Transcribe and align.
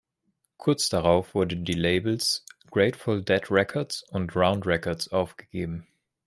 Kurz 0.57 0.89
darauf 0.89 1.35
wurde 1.35 1.55
die 1.57 1.73
Labels 1.75 2.43
Grateful 2.71 3.21
Dead 3.21 3.51
Records 3.51 4.01
und 4.01 4.35
Round 4.35 4.65
Records 4.65 5.09
aufgegeben. 5.09 5.85